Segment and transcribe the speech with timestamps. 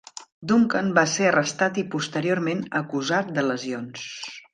[0.51, 4.09] Duncan va ser arrestat i posteriorment acusat de lesions.